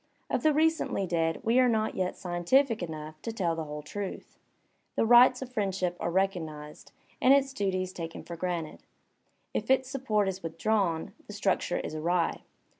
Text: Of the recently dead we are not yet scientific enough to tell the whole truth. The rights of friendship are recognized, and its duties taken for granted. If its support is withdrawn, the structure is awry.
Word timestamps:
Of 0.31 0.41
the 0.41 0.51
recently 0.51 1.05
dead 1.05 1.41
we 1.43 1.59
are 1.59 1.69
not 1.69 1.93
yet 1.93 2.15
scientific 2.17 2.81
enough 2.81 3.21
to 3.21 3.31
tell 3.31 3.55
the 3.55 3.65
whole 3.65 3.83
truth. 3.83 4.39
The 4.95 5.05
rights 5.05 5.43
of 5.43 5.51
friendship 5.53 5.95
are 5.99 6.09
recognized, 6.09 6.91
and 7.21 7.35
its 7.35 7.53
duties 7.53 7.93
taken 7.93 8.23
for 8.23 8.35
granted. 8.35 8.81
If 9.53 9.69
its 9.69 9.89
support 9.91 10.27
is 10.27 10.41
withdrawn, 10.41 11.13
the 11.27 11.33
structure 11.33 11.77
is 11.77 11.93
awry. 11.93 12.41